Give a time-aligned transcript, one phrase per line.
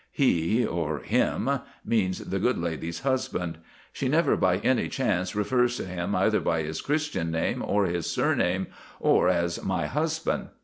[0.11, 1.47] He, or "him,"
[1.85, 3.59] means the good lady's husband.
[3.93, 8.09] She never by any chance refers to him either by his Christian name, or his
[8.09, 8.65] surname,
[8.99, 10.47] or as "my husband."